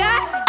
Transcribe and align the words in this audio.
Yeah. 0.00 0.39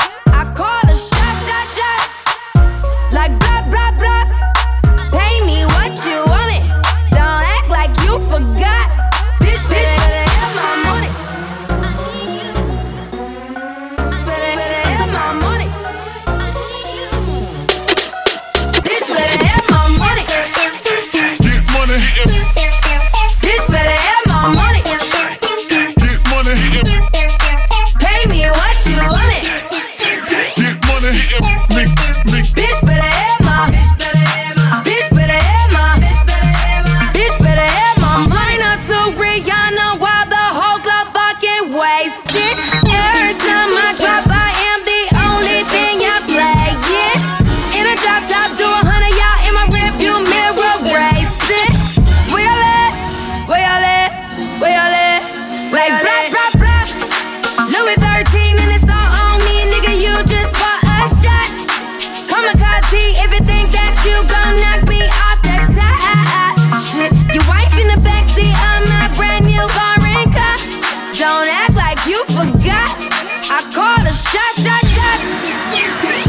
I 73.54 73.60
call 73.76 74.00
a 74.08 74.14
shot, 74.16 74.54
shot, 74.64 74.86
shot. 74.96 75.20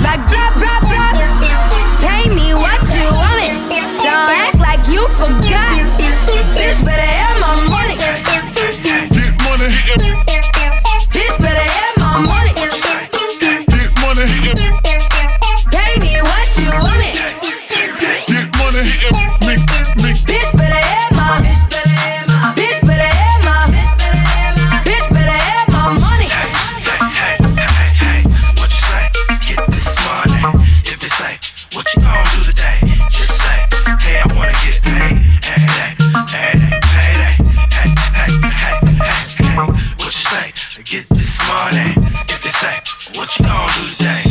Like 0.03 0.42
Say, 42.63 42.69
what 43.19 43.37
you 43.37 43.45
gonna 43.45 43.73
do 43.75 43.89
today? 43.89 44.22